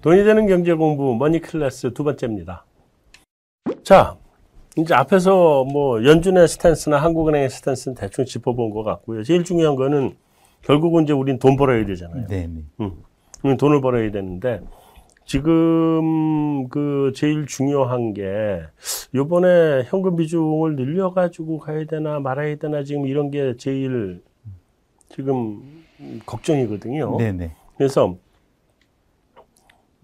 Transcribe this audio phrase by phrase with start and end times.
[0.00, 2.64] 돈이 되는 경제 공부 머니 클래스 두 번째입니다.
[3.82, 4.16] 자,
[4.76, 9.24] 이제 앞에서 뭐 연준의 스탠스나 한국은행의 스탠스는 대충 짚어본 것 같고요.
[9.24, 10.14] 제일 중요한 거는
[10.62, 12.26] 결국은 이제 우린 돈 벌어야 되잖아요.
[12.28, 12.62] 네, 네.
[12.80, 14.60] 음, 돈을 벌어야 되는데
[15.24, 18.62] 지금 그 제일 중요한 게
[19.14, 24.22] 요번에 현금 비중을 늘려 가지고 가야 되나 말아야 되나 지금 이런 게 제일
[25.08, 25.84] 지금
[26.24, 27.16] 걱정이거든요.
[27.18, 27.52] 네네.
[27.76, 28.16] 그래서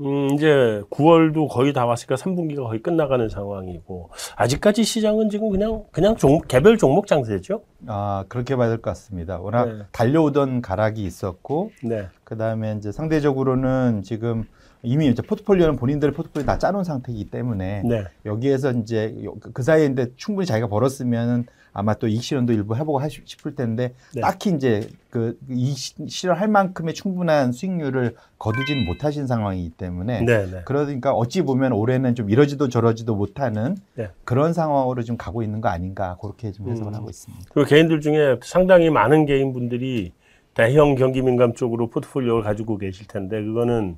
[0.00, 6.16] 음, 이제 9월도 거의 다 왔으니까 3분기가 거의 끝나가는 상황이고 아직까지 시장은 지금 그냥 그냥
[6.16, 7.62] 종목 개별 종목 장세죠.
[7.86, 9.38] 아 그렇게 봐야 될 것 같습니다.
[9.38, 9.82] 워낙 네.
[9.92, 12.08] 달려오던 가락이 있었고 네.
[12.24, 14.44] 그 다음에 이제 상대적으로는 지금
[14.82, 18.04] 이미 이제 포트폴리오는 본인들의 포트폴리오 다 짜놓은 상태이기 때문에 네.
[18.26, 23.00] 여기에서 이제 요- 그 사이에 인데 충분히 자기가 벌었으면 아마 또 이익 실현도 일부 해보고
[23.00, 24.20] 하 싶을 텐데 네.
[24.20, 30.46] 딱히 이제 그 이익 시- 실현할 만큼의 충분한 수익률을 거두지는 못하신 상황이기 때문에 네.
[30.50, 30.62] 네.
[30.64, 34.08] 그러니까 어찌 보면 올해는 좀 이러지도 저러지도 못하는 네.
[34.22, 36.94] 그런 상황으로 좀 가고 있는 거 아닌가 그렇게 좀 해석을 음.
[36.94, 37.44] 하고 있습니다.
[37.52, 40.12] 그리고 개인들 중에 상당히 많은 개인분들이
[40.54, 43.96] 대형 경기 민감 쪽으로 포트폴리오를 가지고 계실 텐데 그거는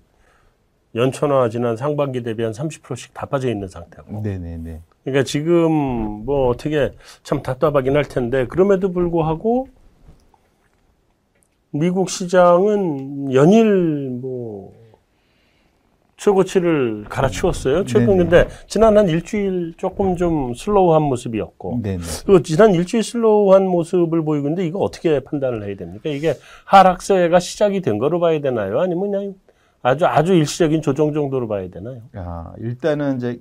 [0.97, 4.23] 연천화 지난 상반기 대비 한 30%씩 다 빠져 있는 상태고.
[4.23, 4.81] 네네네.
[5.05, 9.69] 그러니까 지금 뭐 어떻게 참 답답하긴 할 텐데 그럼에도 불구하고
[11.71, 14.73] 미국 시장은 연일 뭐
[16.17, 17.85] 최고치를 갈아치웠어요.
[17.85, 18.17] 최근.
[18.17, 22.03] 근데 지난 한 일주일 조금 좀 슬로우한 모습이었고 네네.
[22.25, 26.09] 그 지난 일주일 슬로우한 모습을 보이고 있는데 이거 어떻게 판단을 해야 됩니까?
[26.09, 28.81] 이게 하락세가 시작이 된 거로 봐야 되나요?
[28.81, 29.35] 아니면 그냥
[29.87, 32.03] 아주 아주 일시적인 조정 정도로 봐야 되나요?
[32.15, 33.41] 아, 일단은 이제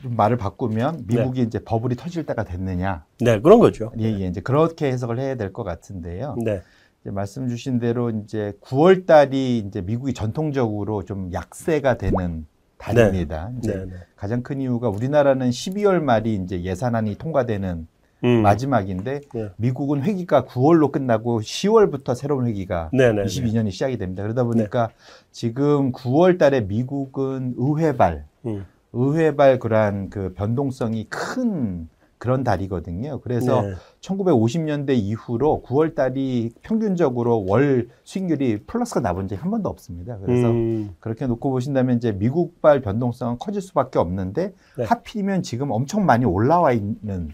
[0.00, 3.04] 좀 말을 바꾸면 미국이 이제 버블이 터질 때가 됐느냐.
[3.20, 3.92] 네, 그런 거죠.
[3.98, 4.26] 예, 예.
[4.28, 6.36] 이제 그렇게 해석을 해야 될 것 같은데요.
[6.42, 6.62] 네.
[7.02, 12.46] 이제 말씀 주신 대로 이제 9월 달이 이제 미국이 전통적으로 좀 약세가 되는
[12.78, 13.52] 달입니다.
[13.58, 13.92] 이제 네, 네.
[14.16, 17.86] 가장 큰 이유가 우리나라는 12월 말이 이제 예산안이 통과되는
[18.24, 18.42] 음.
[18.42, 19.50] 마지막인데 네.
[19.56, 23.22] 미국은 회기가 9월로 끝나고 10월부터 새로운 회기가 네, 네.
[23.22, 23.24] 네.
[23.24, 24.22] 22년이 시작이 됩니다.
[24.22, 24.90] 그러다 보니까
[25.30, 28.66] 지금 9월 달에 미국은 의회발 음.
[28.92, 31.88] 의회발 그러한 그 변동성이 큰
[32.22, 33.18] 그런 달이거든요.
[33.20, 33.74] 그래서 네.
[34.00, 40.18] 1950년대 이후로 9월 달이 평균적으로 월 수익률이 플러스가 나본 적이 한 번도 없습니다.
[40.18, 40.94] 그래서 음.
[41.00, 44.84] 그렇게 놓고 보신다면 이제 미국발 변동성은 커질 수밖에 없는데 네.
[44.84, 47.32] 하필이면 지금 엄청 많이 올라와 있는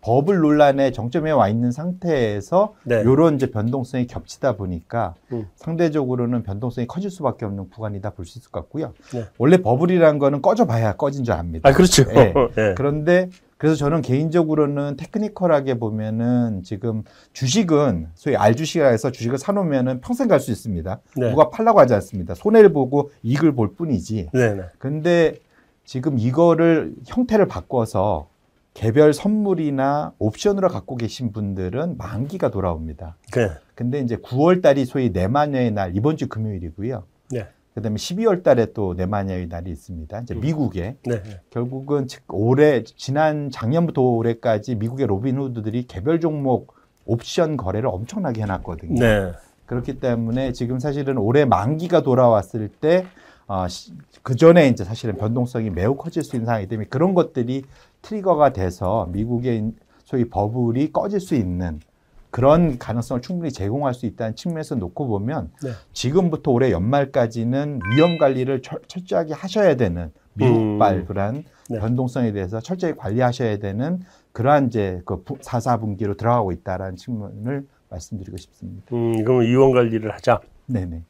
[0.00, 3.00] 버블 논란의 정점에 와 있는 상태에서 네.
[3.00, 5.48] 이런 이제 변동성이 겹치다 보니까 음.
[5.56, 8.92] 상대적으로는 변동성이 커질 수밖에 없는 구간이다 볼 수 있을 것 같고요.
[9.12, 9.24] 네.
[9.38, 11.68] 원래 버블이라는 거는 꺼져봐야 꺼진 줄 압니다.
[11.68, 12.04] 아, 그렇죠.
[12.14, 12.32] 예.
[12.56, 12.74] 네.
[12.76, 20.28] 그런데 그래서 저는 개인적으로는 테크니컬하게 보면은 지금 주식은 소위 알 주식이라 해서 주식을 사놓으면은 평생
[20.28, 21.00] 갈 수 있습니다.
[21.16, 21.30] 네.
[21.30, 22.34] 누가 팔라고 하지 않습니다.
[22.34, 24.30] 손해를 보고 이익을 볼 뿐이지.
[24.32, 24.62] 네, 네.
[24.78, 25.34] 근데
[25.84, 28.28] 지금 이거를 형태를 바꿔서
[28.78, 33.16] 개별 선물이나 옵션으로 갖고 계신 분들은 만기가 돌아옵니다.
[33.34, 33.50] 네.
[33.74, 37.02] 근데 이제 9월 달이 소위 내마녀의 날 이번 주 금요일이고요.
[37.32, 37.48] 네.
[37.74, 40.20] 그다음에 12월 달에 또 내마녀의 날이 있습니다.
[40.20, 41.22] 이제 미국에 네.
[41.50, 48.94] 결국은 즉 올해 지난 작년부터 올해까지 미국의 로빈후드들이 개별 종목 옵션 거래를 엄청나게 해놨거든요.
[49.00, 49.32] 네.
[49.66, 53.06] 그렇기 때문에 지금 사실은 올해 만기가 돌아왔을 때,
[53.48, 53.66] 어,
[54.22, 57.64] 그 전에 이제 사실은 변동성이 매우 커질 수 있는 상황이기 때문에 그런 것들이
[58.02, 59.72] 트리거가 돼서 미국의
[60.04, 61.80] 소위 버블이 꺼질 수 있는
[62.30, 65.70] 그런 가능성을 충분히 제공할 수 있다는 측면에서 놓고 보면 네.
[65.94, 71.04] 지금부터 올해 연말까지는 위험 관리를 철, 철저하게 하셔야 되는 미국발 음.
[71.06, 71.78] 그러한 네.
[71.78, 74.00] 변동성에 대해서 철저히 관리하셔야 되는
[74.32, 78.94] 그러한 이제 그 4, 4분기로 들어가고 있다라는 측면을 말씀드리고 싶습니다.
[78.94, 80.40] 음, 그럼 이원 관리를 하자.
[80.66, 81.02] 네네.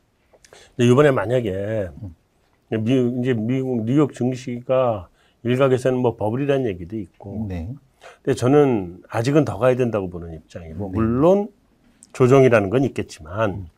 [0.76, 1.88] 근데 이번에 만약에
[2.70, 5.08] 미, 이제 미국 뉴욕 증시가
[5.42, 7.46] 일각에서는 뭐 버블이라는 얘기도 있고.
[7.48, 7.72] 네.
[8.22, 10.98] 근데 저는 아직은 더 가야 된다고 보는 입장이고 네.
[10.98, 11.48] 물론
[12.12, 13.68] 조정이라는 건 있겠지만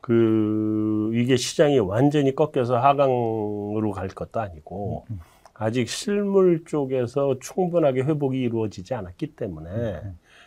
[0.00, 5.06] 그 이게 시장이 완전히 꺾여서 하강으로 갈 것도 아니고
[5.54, 10.02] 아직 실물 쪽에서 충분하게 회복이 이루어지지 않았기 때문에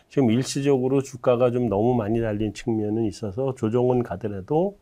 [0.08, 4.76] 지금 일시적으로 주가가 좀 너무 많이 달린 측면은 있어서 조정은 가더라도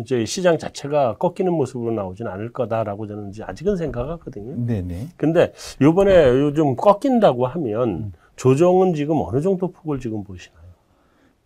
[0.00, 4.64] 이제 시장 자체가 꺾이는 모습으로 나오진 않을 거다라고 저는 이제 아직은 생각하거든요.
[4.66, 5.08] 네네.
[5.16, 10.68] 근데 요번에 요즘 꺾인다고 하면 조정은 지금 어느 정도 폭을 지금 보시나요?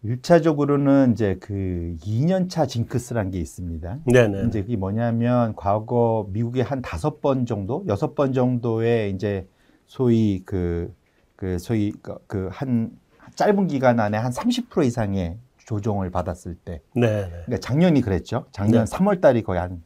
[0.04, 4.00] 일차적으로는 이제 그 2년차 징크스란 게 있습니다.
[4.06, 4.48] 네네.
[4.48, 9.46] 이제 그게 뭐냐면 과거 미국의 한 다섯 번 정도, 여섯 번 정도의 이제
[9.86, 10.92] 소위 그,
[11.36, 11.92] 그 소위
[12.26, 12.90] 그 한
[13.34, 15.36] 짧은 기간 안에 한 30% 이상의
[15.66, 16.80] 조정을 받았을 때.
[16.94, 17.28] 네, 네.
[17.30, 18.46] 그러니까 작년이 그랬죠.
[18.52, 18.90] 작년 네.
[18.96, 19.82] 3월 달이 거의 한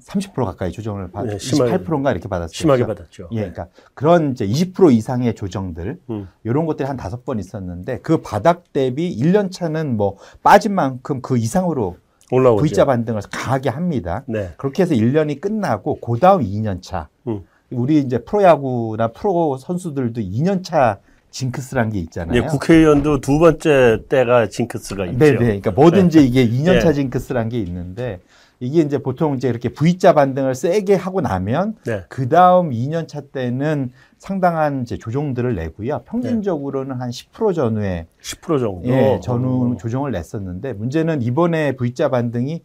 [0.00, 2.52] 30% 가까이 조정을 받, 네, 심하게- 28%인가 이렇게 받았어요.
[2.52, 3.28] 심하게 받았죠.
[3.32, 6.28] 예, 그러니까 그런 이제 20% 이상의 조정들 음.
[6.44, 11.38] 이런 것들이 한 다섯 번 있었는데 그 바닥 대비 1년 차는 뭐 빠진 만큼 그
[11.38, 11.96] 이상으로
[12.30, 12.62] 올라오죠.
[12.62, 14.22] V자 반등을 강하게 합니다.
[14.26, 14.52] 네.
[14.58, 17.44] 그렇게 해서 1년이 끝나고 그 다음 2년 차 음.
[17.70, 20.98] 우리 이제 프로야구나 프로 선수들도 2년 차
[21.30, 22.36] 징크스란 게 있잖아요.
[22.36, 25.18] 예, 국회의원도 두 번째 때가 징크스가 있죠.
[25.18, 25.38] 네, 네.
[25.38, 26.92] 그러니까 뭐든지 이게 2년 차 예.
[26.92, 28.20] 징크스란 게 있는데
[28.58, 32.04] 이게 이제 보통 이제 이렇게 V자 반등을 세게 하고 나면 네.
[32.08, 36.02] 그 다음 2년 차 때는 상당한 이제 조정들을 내고요.
[36.06, 38.88] 평균적으로는 한 10% 전후에 10% 정도.
[38.88, 39.76] 예, 전후 어.
[39.76, 42.64] 조정을 냈었는데 문제는 이번에 V자 반등이 그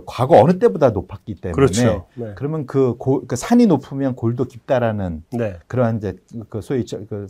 [0.00, 2.06] 과거 어느 때보다 높았기 때문에 그렇죠.
[2.14, 2.32] 네.
[2.36, 5.58] 그러면 그, 골- 그 산이 높으면 골도 깊다라는 네.
[5.66, 6.16] 그러한 이제
[6.48, 7.26] 그 소위 저- 그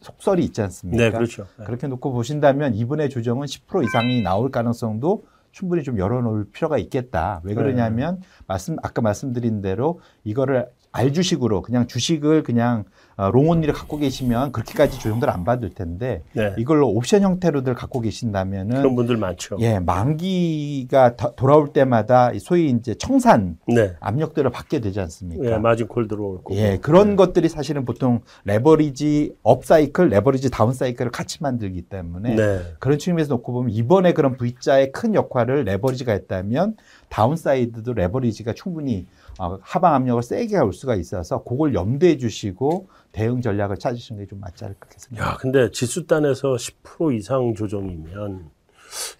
[0.00, 1.02] 속설이 있지 않습니까?
[1.04, 1.46] 네, 그렇죠.
[1.58, 1.64] 네.
[1.64, 7.40] 그렇게 놓고 보신다면 이번에 조정은 10% 이상이 나올 가능성도 충분히 좀 열어놓을 필요가 있겠다.
[7.44, 12.84] 왜 그러냐면 말씀 아까 말씀드린 대로 이거를 알주식으로 그냥 주식을 그냥 어,
[13.16, 16.52] long only를 갖고 계시면 그렇게까지 조정들 안 받을 텐데 네.
[16.58, 19.56] 이걸로 옵션 형태로들 갖고 계신다면은 그런 분들 많죠.
[19.60, 23.92] 예 만기가 더- 돌아올 때마다 이 소위 이제 청산 네.
[24.00, 25.44] 압력들을 받게 되지 않습니까?
[25.52, 26.56] 예, 마진 콜 들어올 거고.
[26.56, 32.60] 예, 그런 것들이 사실은 보통 레버리지 up cycle, 레버리지 down cycle을 같이 만들기 때문에 네.
[32.80, 36.76] 그런 측면에서 놓고 보면 이번에 그런 V자의 큰 역할을 레버리지가 했다면
[37.14, 39.06] downside도 레버리지가 충분히
[39.38, 44.40] 어, 하방 압력을 세게 올 수가 있어서 그걸 염두해 주시고 대응 전략을 찾으시는 게 좀
[44.40, 45.24] 맞지 않을까 싶습니다.
[45.24, 48.50] 야, 근데 지수 단에서 10% 이상 조정이면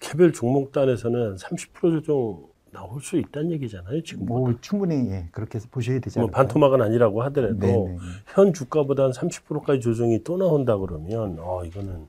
[0.01, 4.25] 개별 종목 단에서는 30% 조정 나올 수 있다는 얘기잖아요, 지금.
[4.25, 6.37] 뭐, 뭐 충분히 예, 그렇게 해서 보셔야 되지 뭐 않을까.
[6.39, 7.97] 반토막은 아니라고 하더라도 네, 네, 네.
[8.33, 12.07] 현 주가보다 한 30%까지 조정이 또 나온다 그러면 어, 이거는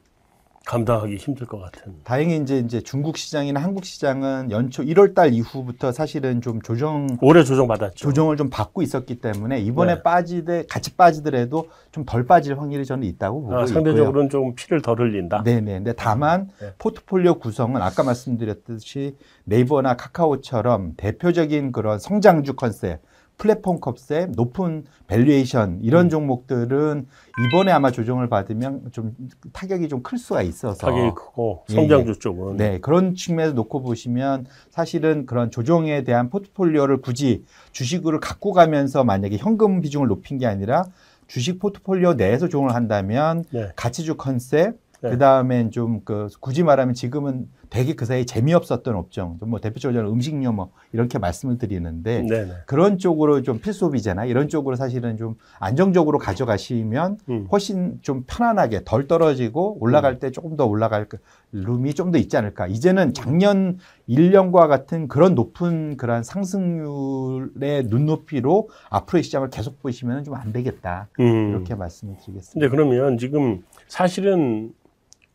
[0.67, 1.95] 감당하기 힘들 것 같은.
[2.03, 7.45] 다행히 이제 이제 중국 시장이나 한국 시장은 연초 1월 달 이후부터 사실은 좀 조정 올해
[7.45, 7.95] 조정 받았죠.
[7.95, 10.03] 조정을 좀 받고 있었기 때문에 이번에 네.
[10.03, 13.75] 빠지되 같이 빠지더라도 좀 덜 빠질 확률이 저는 있다고 보고 아, 있고요.
[13.75, 15.43] 상대적으로는 좀 피를 덜 흘린다.
[15.45, 15.75] 네 네.
[15.75, 16.73] 근데 다만 네.
[16.79, 23.01] 포트폴리오 구성은 아까 말씀드렸듯이 네이버나 카카오처럼 대표적인 그런 성장주 컨셉,
[23.39, 26.11] 플랫폼 컨셉, 높은 valuation 이런 음.
[26.11, 27.07] 종목들은
[27.49, 29.15] 이번에 아마 조정을 받으면 좀
[29.53, 34.47] 타격이 좀 클 수가 있어서 타격이 크고 예, 성장주 쪽은 네, 그런 측면에서 놓고 보시면
[34.71, 40.85] 사실은 그런 조정에 대한 포트폴리오를 굳이 주식으로 갖고 가면서 만약에 현금 비중을 높인 게 아니라
[41.27, 43.73] 주식 포트폴리오 내에서 조정을 한다면 네.
[43.75, 45.11] 가치주 컨셉, 네.
[45.11, 49.99] 그 다음엔 좀 그 굳이 말하면 지금은 되게 그 사이에 재미없었던 업종, 좀 뭐 대표적으로
[49.99, 52.53] 저는 음식료 뭐 이렇게 말씀을 드리는데 네네.
[52.67, 54.25] 그런 쪽으로 좀 필수소비재나.
[54.25, 57.47] 이런 쪽으로 사실은 좀 안정적으로 가져가시면 음.
[57.51, 61.19] 훨씬 좀 편안하게 덜 떨어지고 올라갈 때 조금 더 올라갈 그
[61.53, 62.69] 룸이 좀 더 있지 않을까.
[62.69, 63.79] 이제는 작년
[64.09, 71.09] 1년과 같은 그런 높은 그런 상승률의 눈높이로 앞으로의 시장을 계속 보시면 좀 안 되겠다.
[71.19, 71.51] 음.
[71.51, 72.53] 이렇게 말씀을 드리겠습니다.
[72.53, 74.73] 근데 그러면 지금 사실은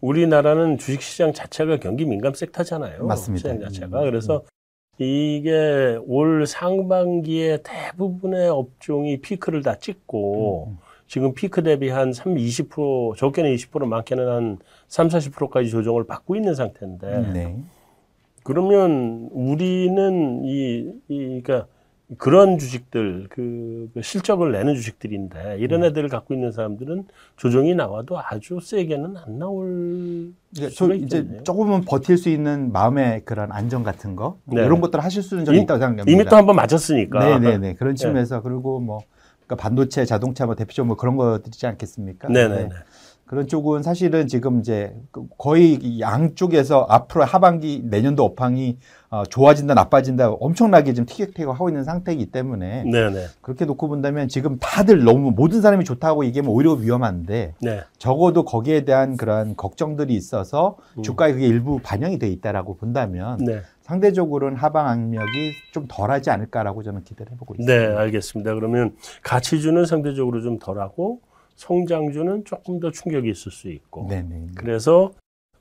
[0.01, 3.05] 우리나라는 주식시장 자체가 경기 민감 섹터잖아요.
[3.05, 3.53] 맞습니다.
[3.53, 3.99] 시장 자체가.
[4.01, 4.43] 음, 그래서
[4.97, 10.77] 이게 올 상반기에 대부분의 업종이 피크를 다 찍고 음.
[11.07, 14.57] 지금 피크 대비 한 3, 20% 적게는 20% 많게는 한
[14.87, 17.57] 3, 40%까지 조정을 받고 있는 상태인데 네.
[18.43, 21.67] 그러면 우리는 이, 이 그러니까
[22.17, 25.85] 그런 주식들 그, 그 실적을 내는 주식들인데 이런 음.
[25.87, 27.05] 애들을 갖고 있는 사람들은
[27.37, 31.25] 조정이 나와도 아주 세게는 안 나올 수가 저 이제.
[31.43, 34.63] 조금은 버틸 수 있는 마음의 그런 안정 같은 거 네.
[34.65, 36.11] 이런 것들 을 하실 수는 이- 있다고 생각합니다.
[36.11, 37.39] 이미 또 한번 맞았으니까.
[37.39, 39.03] 네네네 그런 측면에서 그리고 뭐
[39.51, 42.29] 그러니까 반도체, 자동차 뭐 대표적으로 뭐 그런 것들이지 않겠습니까?
[42.29, 42.63] 네네네.
[42.63, 42.75] 네.
[43.31, 48.77] 그런 쪽은 사실은 지금 이제 그 거의 이 양쪽에서 앞으로 하반기 내년도 업황이
[49.09, 53.27] 어, 좋아진다 나빠진다 엄청나게 지금 티격태격 하고 있는 상태이기 때문에 네네.
[53.39, 57.79] 그렇게 놓고 본다면 지금 다들 너무 모든 사람이 좋다고 얘기하면 오히려 위험한데 네.
[57.97, 61.01] 적어도 거기에 대한 그런 걱정들이 있어서 음.
[61.01, 63.61] 주가에 그게 일부 반영이 돼 있다라고 본다면 네.
[63.79, 67.73] 상대적으로는 하방 압력이 좀 덜하지 않을까라고 저는 기대를 해보고 있습니다.
[67.73, 68.55] 네, 알겠습니다.
[68.55, 71.21] 그러면 가치주는 상대적으로 좀 덜하고
[71.61, 74.07] 성장주는 조금 더 충격이 있을 수 있고.
[74.07, 74.47] 네네.
[74.55, 75.11] 그래서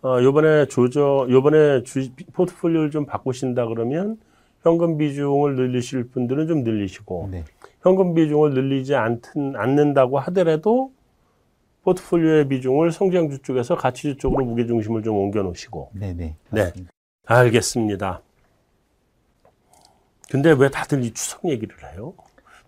[0.03, 4.19] 어, 요번에 조정, 요번에 주, 포트폴리오를 좀 바꾸신다 그러면
[4.63, 7.45] 현금 비중을 늘리실 분들은 좀 늘리시고 네.
[7.83, 10.91] 현금 비중을 늘리지 않든, 않는다고 하더라도
[11.83, 16.15] 포트폴리오의 비중을 성장주 쪽에서 가치주 쪽으로 무게중심을 좀 옮겨 놓으시고 네네.
[16.51, 16.63] 네.
[16.65, 16.91] 맞습니다.
[17.27, 18.23] 알겠습니다.
[20.31, 22.15] 근데 왜 다들 이 추석 얘기를 해요?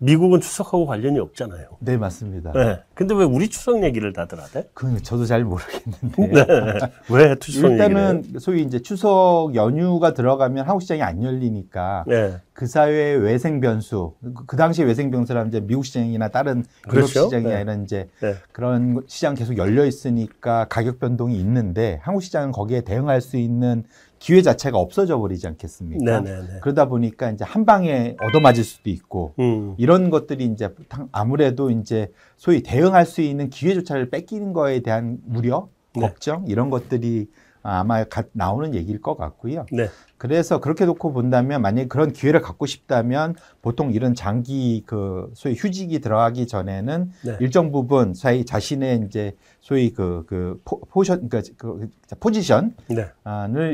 [0.03, 1.65] 미국은 추석하고 관련이 없잖아요.
[1.79, 2.51] 네, 맞습니다.
[2.51, 2.81] 네.
[2.93, 4.67] 근데 왜 우리 추석 얘기를 다들 하대?
[4.73, 6.27] 그 저도 잘 모르겠는데.
[6.43, 6.79] 네.
[7.09, 8.39] 왜 추석 일단은 얘기를?
[8.41, 12.35] 소위 이제 추석 연휴가 들어가면 한국 시장이 안 열리니까 네.
[12.51, 16.57] 그 사회의 외생 변수, 그- 그 당시 외생 변수라면 이제 미국 시장이나 다른
[16.87, 17.23] 유럽 그렇죠.
[17.25, 17.55] 시장이 네.
[17.55, 18.35] 아니라 이제 네.
[18.51, 23.85] 그런 시장 계속 열려 있으니까 가격 변동이 있는데 한국 시장은 거기에 대응할 수 있는
[24.23, 26.21] 기회 자체가 없어져 버리지 않겠습니까?
[26.21, 26.59] 네네네.
[26.61, 29.75] 그러다 보니까 이제 한 방에 얻어맞을 수도 있고 음.
[29.77, 35.67] 이런 것들이 이제 당- 아무래도 이제 소위 대응할 수 있는 기회조차를 뺏기는 거에 대한 우려,
[35.93, 35.99] 네.
[36.07, 37.27] 걱정 이런 것들이
[37.63, 39.65] 아마 가- 나오는 얘기일 것 같고요.
[39.71, 39.87] 네.
[40.17, 45.99] 그래서 그렇게 놓고 본다면 만약에 그런 기회를 갖고 싶다면 보통 이런 장기 그 소위 휴직이
[45.99, 47.37] 들어가기 전에는 네.
[47.39, 51.89] 일정 부분 사이 자신의 이제 소위 그, 그 포, 포션, 그러니까 그
[52.19, 53.05] 포지션을 네.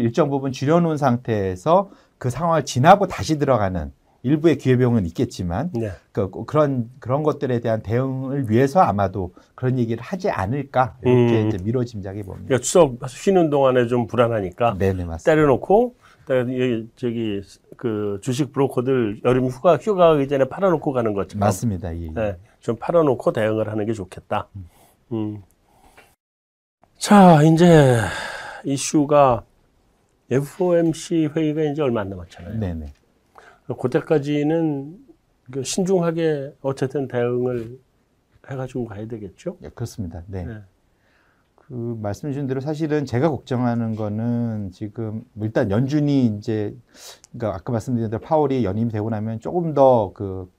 [0.02, 3.92] 일정 부분 줄여놓은 상태에서 그 상황을 지나고 다시 들어가는
[4.24, 5.92] 일부의 기회비용은 있겠지만 네.
[6.12, 11.48] 그, 그런 그런 것들에 대한 대응을 위해서 아마도 그런 얘기를 하지 않을까 이렇게 음.
[11.48, 12.48] 이제 미뤄짐작해 봅니다.
[12.48, 15.24] 그러니까 추석 쉬는 동안에 좀 불안하니까 네네 맞습니다.
[15.24, 15.96] 때려놓고
[16.96, 17.42] 저기
[17.76, 21.96] 그 주식 브로커들 여름 휴가 휴가 가기 전에 팔아놓고 가는 것처럼 맞습니다.
[21.96, 22.12] 예, 예.
[22.12, 24.48] 네, 좀 팔아놓고 대응을 하는 게 좋겠다.
[25.12, 25.42] 음.
[26.98, 27.98] 자, 이제
[28.64, 29.44] 이슈가
[30.30, 32.60] FOMC 회의가 이제 얼마 안 남았잖아요.
[32.60, 32.94] 네네.
[33.78, 34.98] 그때까지는
[35.52, 37.80] 그 신중하게 어쨌든 대응을
[38.50, 39.58] 해가지고 가야 되겠죠.
[39.64, 40.24] 예, 그렇습니다.
[40.28, 40.46] 네.
[40.46, 40.58] 네.
[41.56, 46.76] 그 말씀 주신 대로 사실은 제가 걱정하는 거는 지금 일단 연준이 이제
[47.32, 50.50] 그러니까 아까 말씀드린 대로 파월이 연임이 되고 나면 조금 더 그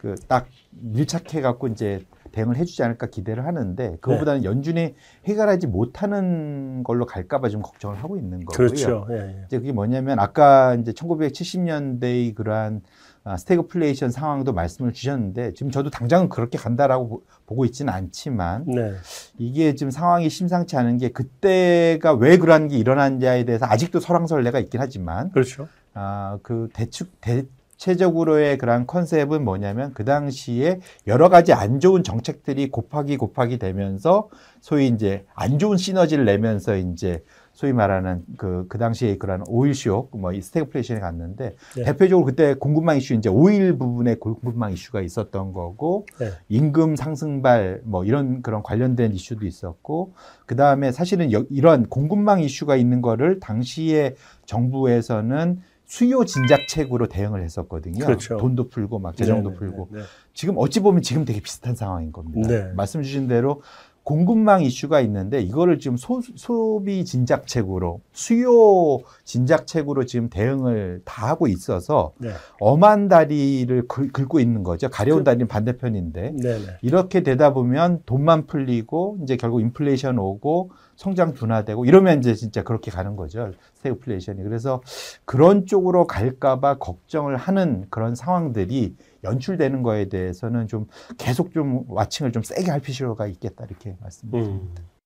[0.00, 2.04] 그 딱 밀착해 갖고 이제
[2.38, 4.94] 대응을 해주지 않을까 기대를 하는데 그거보다는 연준이
[5.26, 8.68] 해결하지 못하는 걸로 갈까봐 좀 걱정을 하고 있는 거고요.
[8.68, 9.06] 그렇죠.
[9.10, 9.42] 예, 예.
[9.46, 12.82] 이제 그게 뭐냐면 아까 이제 1970년대의 그러한
[13.24, 18.92] 아, 스태그플레이션 상황도 말씀을 주셨는데 지금 저도 당장은 그렇게 간다라고 보- 보고 있지는 않지만 네.
[19.36, 24.80] 이게 지금 상황이 심상치 않은 게 그때가 왜 그러한 게 일어난지에 대해서 아직도 설왕설래가 있긴
[24.80, 25.68] 하지만 그렇죠.
[25.94, 27.42] 아 그 대축 대
[27.78, 34.28] 체적으로의 그러한 컨셉은 뭐냐면 그 당시에 여러 가지 안 좋은 정책들이 곱하기 곱하기 되면서
[34.60, 40.08] 소위 이제 안 좋은 시너지를 내면서 이제 소위 말하는 그, 그 당시에 그런 오일 쇼,
[40.12, 41.82] 뭐, 이 스태그플레이션에 갔는데, 네.
[41.82, 46.30] 대표적으로 그때 공급망 이슈, 이제 오일 부분에 공급망 이슈가 있었던 거고, 네.
[46.48, 50.14] 임금 상승발, 뭐, 이런 그런 관련된 이슈도 있었고,
[50.46, 54.14] 그 다음에 사실은 여- 이런 공급망 이슈가 있는 거를 당시에
[54.46, 55.58] 정부에서는
[55.88, 58.04] 수요 진작책으로 대응을 했었거든요.
[58.04, 58.36] 그렇죠.
[58.36, 59.88] 돈도 풀고 막 재정도 네, 네, 풀고.
[59.90, 60.04] 네, 네.
[60.34, 62.46] 지금 어찌 보면 지금 되게 비슷한 상황인 겁니다.
[62.46, 62.72] 네.
[62.74, 63.62] 말씀 주신 대로
[64.08, 72.12] 공급망 이슈가 있는데 이거를 지금 소, 소비 진작책으로 수요 진작책으로 지금 대응을 다 하고 있어서
[72.16, 72.30] 네.
[72.58, 74.88] 엄한 다리를 긁, 고 있는 거죠.
[74.88, 76.64] 가려운 그- 다리는 반대편인데 네, 네.
[76.80, 82.90] 이렇게 되다 보면 돈만 풀리고 이제 결국 인플레이션 오고 성장 둔화되고 이러면 이제 진짜 그렇게
[82.90, 83.52] 가는 거죠.
[83.74, 84.42] 스태그플레이션이.
[84.42, 84.80] 그래서
[85.26, 92.42] 그런 쪽으로 갈까봐 걱정을 하는 그런 상황들이 연출되는 거에 대해서는 좀 계속 좀 watching을 좀
[92.42, 94.82] 세게 할 필요가 있겠다 이렇게 말씀드립니다.
[94.82, 94.98] 음.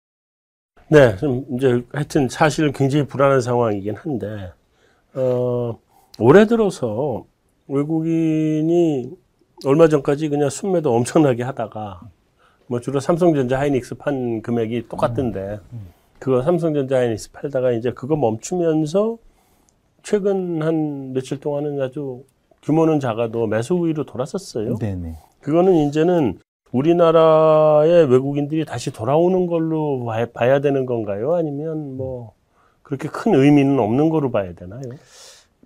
[0.88, 4.52] 네, 좀 이제 하여튼 사실 굉장히 불안한 상황이긴 한데
[5.14, 5.78] 어,
[6.18, 7.24] 올해 들어서
[7.68, 9.10] 외국인이
[9.64, 12.02] 얼마 전까지 그냥 순매도 엄청나게 하다가
[12.66, 15.60] 뭐 주로 삼성전자 하이닉스 판 금액이 똑같던데
[16.18, 19.18] 그거 삼성전자 하이닉스 팔다가 이제 그거 멈추면서
[20.02, 22.24] 최근 한 며칠 동안은 아주
[22.62, 24.76] 규모는 작아도 매수 우위로 돌았었어요.
[24.78, 25.16] 네네.
[25.40, 26.38] 그거는 이제는
[26.70, 31.34] 우리나라의 외국인들이 다시 돌아오는 걸로 봐- 봐야 되는 건가요?
[31.34, 32.32] 아니면 뭐
[32.82, 34.80] 그렇게 큰 의미는 없는 거로 봐야 되나요?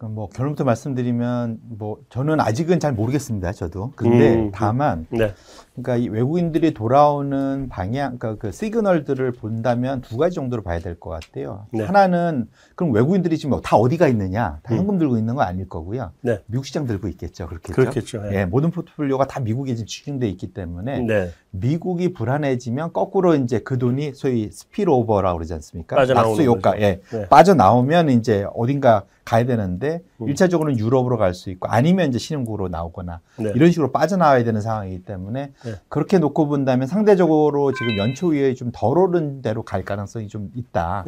[0.02, 3.52] 뭐 결론부터 말씀드리면 뭐 저는 아직은 잘 모르겠습니다.
[3.52, 3.92] 저도.
[3.96, 5.32] 근데 음, 다만 네,
[5.72, 11.08] 그러니까 이 외국인들이 돌아오는 방향, 그러니까 그 시그널들을 본다면 두 가지 정도로 봐야 될 것
[11.10, 11.66] 같아요.
[11.72, 11.84] 네.
[11.84, 14.60] 하나는 그럼 외국인들이 지금 다 어디가 있느냐?
[14.62, 14.80] 다 음.
[14.80, 16.12] 현금 들고 있는 거 아닐 거고요.
[16.20, 16.40] 네.
[16.46, 17.46] 미국 시장 들고 있겠죠.
[17.46, 17.72] 그렇겠죠.
[17.74, 18.22] 그렇겠죠.
[18.32, 23.78] 예, 모든 포트폴리오가 다 미국에 지금 집중돼 있기 때문에 네, 미국이 불안해지면 거꾸로 이제 그
[23.78, 25.96] 돈이 소위 스피로버라고 그러지 않습니까?
[25.96, 26.78] 빠져나오는 낙수 효과.
[26.82, 27.00] 예.
[27.10, 27.28] 네.
[27.30, 30.28] 빠져나오면 이제 어딘가 가야 되는데 음.
[30.28, 33.52] 일차적으로는 유럽으로 갈 수 있고 아니면 이제 신흥국으로 나오거나 네.
[33.54, 35.74] 이런 식으로 빠져나와야 되는 상황이기 때문에 네.
[35.90, 41.04] 그렇게 놓고 본다면 상대적으로 지금 연초 이후에 좀 덜 오른 대로 갈 가능성이 좀 있다.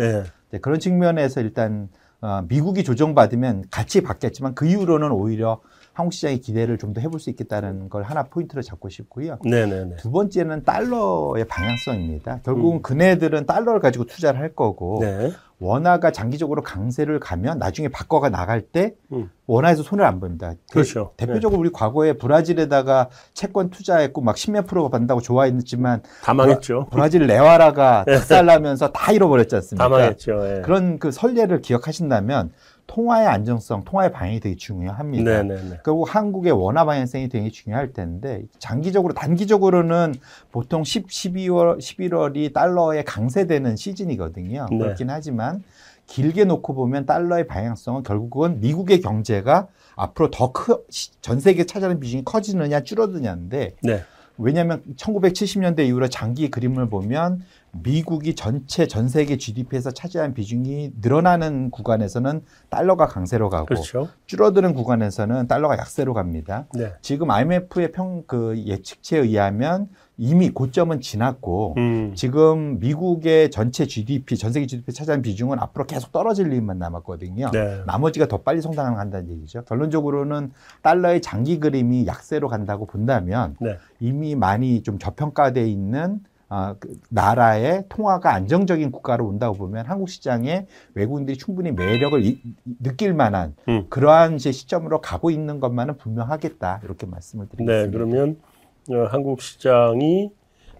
[0.50, 1.88] 네, 그런 측면에서 일단
[2.20, 5.60] 어, 미국이 조정받으면 같이 받겠지만 그 이후로는 오히려
[5.92, 9.38] 한국 시장의 기대를 좀 더 해볼 수 있겠다는 걸 하나 포인트로 잡고 싶고요.
[9.44, 9.96] 네, 네, 네.
[9.96, 12.40] 두 번째는 달러의 방향성입니다.
[12.44, 12.82] 결국은 음.
[12.82, 18.94] 그네들은 달러를 가지고 투자를 할 거고 네, 원화가 장기적으로 강세를 가면 나중에 바꿔가 나갈 때
[19.12, 19.30] 음.
[19.46, 20.50] 원화에서 손을 안 봅니다.
[20.52, 21.12] 대- 그렇죠.
[21.16, 26.86] 대 표적으로 우리 과거에 브라질에다가 채권 투자했고 막 10몇 프로가 받는다고 좋아했지만 다 망했죠.
[26.90, 29.84] 브라 질 레와라가 닭살나면서 다 잃어버렸지 않습니까?
[29.84, 30.56] 다 망했죠.
[30.58, 30.60] 예.
[30.62, 32.52] 그런 그 선례를 기억하신다면
[32.88, 35.42] 통화의 안정성, 통화의 방향이 되게 중요합니다.
[35.42, 35.80] 네네네.
[35.84, 40.14] 그리고 한국의 원화 방향성이 되게 중요할 텐데 장기적으로 단기적으로는
[40.50, 44.66] 보통 10, 12월 11월이 달러에 강세되는 시즌이거든요.
[44.70, 44.78] 네.
[44.78, 45.62] 그렇긴 하지만
[46.06, 53.74] 길게 놓고 보면 달러의 방향성은 결국은 미국의 경제가 앞으로 더전 세계 차지하는 비중이 커지느냐 줄어드냐인데
[53.82, 54.02] 네.
[54.38, 57.42] 왜냐하면 1970년대 이후로 장기 그림을 보면
[57.72, 64.08] 미국이 전체 전 세계 GDP에서 차지한 비중이 늘어나는 구간에서는 달러가 강세로 가고 그렇죠.
[64.26, 66.66] 줄어드는 구간에서는 달러가 약세로 갑니다.
[66.74, 66.94] 네.
[67.02, 69.88] 지금 IMF의 평 그 예측치에 의하면
[70.20, 72.12] 이미 고점은 지났고 음.
[72.16, 77.50] 지금 미국의 전체 GDP, 전 세계 GDP 차지한 비중은 앞으로 계속 떨어질 일만 남았거든요.
[77.52, 77.82] 네.
[77.86, 79.62] 나머지가 더 빨리 성장한다는 얘기죠.
[79.62, 80.50] 결론적으로는
[80.82, 83.76] 달러의 장기 그림이 약세로 간다고 본다면 네.
[84.00, 86.18] 이미 많이 좀 저평가돼 있는
[86.50, 92.40] 아, 그 나라의 통화가 안정적인 국가로 온다고 보면 한국 시장에 외국인들이 충분히 매력을 이-
[92.82, 93.84] 느낄 만한 음.
[93.90, 97.86] 그러한 이제 시점으로 가고 있는 것만은 분명하겠다 이렇게 말씀을 드리겠습니다.
[97.86, 98.57] 네, 그러면 어,
[98.88, 100.30] 한국 시장이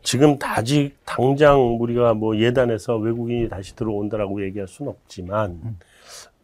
[0.03, 5.77] 지금 아직 당장 우리가 뭐 예단해서 외국인이 다시 들어온다라고 얘기할 수는 없지만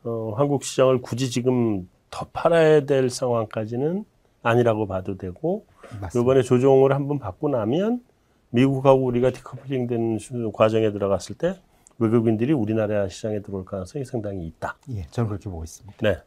[0.04, 4.04] 어, 한국 시장을 굳이 지금 더 팔아야 될 상황까지는
[4.42, 5.64] 아니라고 봐도 되고
[6.00, 6.21] 맞습니다.
[6.21, 8.02] 이번에 조정을 한번 받고 나면
[8.50, 11.56] 미국하고 우리가 디커플링 되는 수- 과정에 들어갔을 때
[11.99, 14.76] 외국인들이 우리나라 시장에 들어올 가능성이 상당히 있다.
[14.90, 15.97] 예, 저는 그렇게 보고 있습니다.
[16.02, 16.18] 네.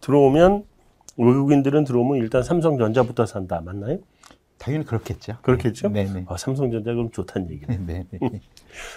[0.00, 0.64] 들어오면
[1.16, 3.60] 외국인들은 들어오면 일단 삼성전자부터 산다.
[3.60, 3.98] 맞나요?
[4.60, 5.38] 당연히 그렇겠죠.
[5.40, 5.88] 그렇겠죠?
[5.88, 6.26] 네네.
[6.28, 7.78] 아, 삼성전자 그럼 좋다는 얘기네.
[7.78, 8.18] 네, 네.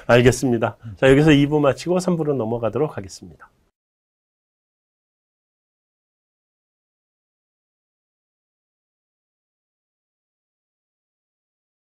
[0.08, 0.76] 알겠습니다.
[0.98, 3.50] 자, 여기서 2부 마치고 3부로 넘어가도록 하겠습니다.